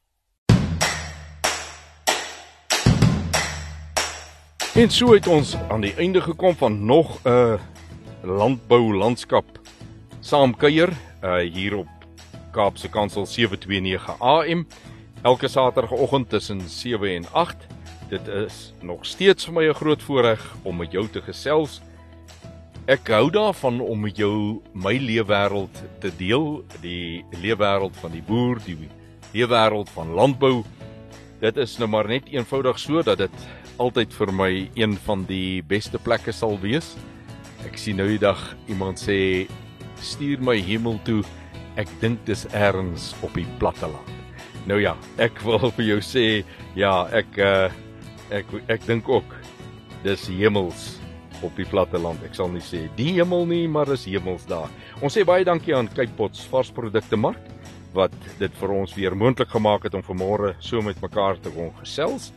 [4.75, 7.61] En so het ons aan die einde gekom van nog 'n
[8.23, 9.45] landbou landskap
[10.21, 10.91] saamkuier
[11.23, 11.89] uh, hier op
[12.51, 14.67] Kaapse Kansel 729 AM
[15.23, 17.57] elke saterdagoggend tussen 7 en 8.
[18.09, 21.81] Dit is nog steeds vir my 'n groot voorreg om met jou te gesels.
[22.85, 28.59] Ek hou daarvan om met jou my leefwêreld te deel, die leefwêreld van die boer,
[28.67, 28.91] die
[29.33, 30.59] leefwêreld van landbou.
[31.41, 33.47] Dit is nou maar net eenvoudig so dat dit
[33.81, 36.91] altyd vir my een van die beste plekke sal wees.
[37.65, 39.49] Ek sien nou die dag iemand sê
[40.05, 41.23] stuur my hemel toe.
[41.81, 44.13] Ek dink dis ergens op die platte land.
[44.69, 46.27] Nou ja, ek wil vir jou sê,
[46.77, 47.73] ja, ek uh
[48.29, 49.33] ek ek dink ook
[50.05, 50.99] dis hemels
[51.45, 52.23] op die platte land.
[52.27, 54.73] Ek sal nie sê die hemel nie, maar is hemels daar.
[55.05, 57.53] Ons sê baie dankie aan Kypots varsprodukte mark
[57.95, 61.71] wat dit vir ons weer moontlik gemaak het om vanmôre so met mekaar te kon
[61.79, 62.33] gesels.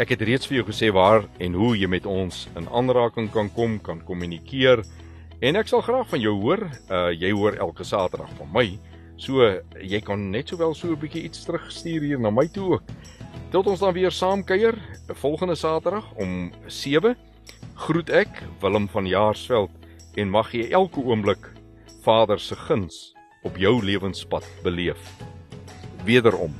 [0.00, 3.50] Ek het reeds vir jou gesê waar en hoe jy met ons in aanraking kan
[3.56, 4.84] kom, kan kommunikeer.
[5.42, 6.62] En ek sal graag van jou hoor.
[6.88, 8.66] Uh jy hoor elke Saterdag van my.
[9.18, 9.42] So
[9.82, 12.84] jy kan net sowel so 'n bietjie iets terugstuur hier na my toe ook.
[13.50, 14.78] Tot ons dan weer saam kuier
[15.08, 17.16] volgende Saterdag om 7.
[17.74, 19.70] Groet ek Willem van Jaarsveld
[20.14, 21.50] en mag jy elke oomblik
[22.02, 25.00] Vader se guns op jou lewenspad beleef.
[26.04, 26.54] Wederom.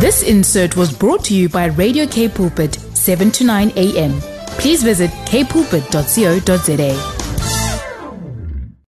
[0.00, 4.20] This insert was brought to you by Radio K Pulpit 7 to 9 a.m.
[4.58, 7.17] Please visit kpulpit.co.za.